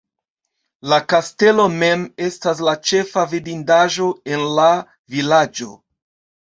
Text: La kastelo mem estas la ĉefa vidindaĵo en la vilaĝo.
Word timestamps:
La 0.93 0.97
kastelo 1.13 1.67
mem 1.75 2.07
estas 2.29 2.65
la 2.69 2.73
ĉefa 2.93 3.29
vidindaĵo 3.37 4.11
en 4.39 4.51
la 4.61 4.69
vilaĝo. 5.17 5.75